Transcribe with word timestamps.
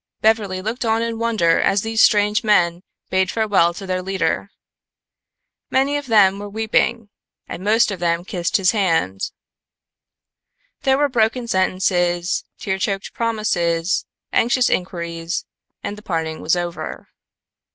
Beverly 0.21 0.63
looked 0.63 0.83
on 0.83 1.03
in 1.03 1.19
wonder 1.19 1.59
as 1.59 1.83
these 1.83 2.01
strange 2.01 2.43
men 2.43 2.81
bade 3.11 3.29
farewell 3.29 3.71
to 3.75 3.85
their 3.85 4.01
leader. 4.01 4.49
Many 5.69 5.95
of 5.95 6.07
them 6.07 6.39
were 6.39 6.49
weeping, 6.49 7.09
and 7.47 7.63
most 7.63 7.91
of 7.91 7.99
them 7.99 8.25
kissed 8.25 8.57
his 8.57 8.71
hand. 8.71 9.21
There 10.81 10.97
were 10.97 11.07
broken 11.07 11.47
sentences, 11.47 12.43
tear 12.57 12.79
choked 12.79 13.13
promises, 13.13 14.07
anxious 14.33 14.71
inquiries, 14.71 15.45
and 15.83 15.99
the 15.99 16.01
parting 16.01 16.41
was 16.41 16.55
over. 16.57 17.07